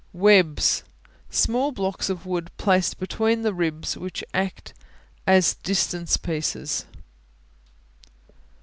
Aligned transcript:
Webs 0.13 0.83
Small 1.29 1.71
blocks 1.71 2.09
of 2.09 2.25
wood 2.25 2.49
placed 2.57 2.97
between 2.97 3.43
the 3.43 3.53
ribs 3.53 3.95
which 3.95 4.23
act 4.33 4.73
as 5.27 5.53
distance 5.53 6.17
pieces. 6.17 6.85